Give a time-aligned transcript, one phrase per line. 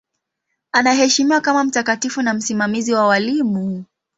[0.71, 3.85] Anaheshimiwa kama mtakatifu na msimamizi wa walimu.